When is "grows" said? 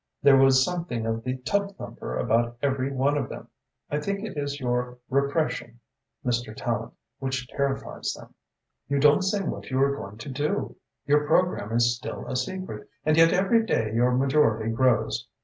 14.71-15.27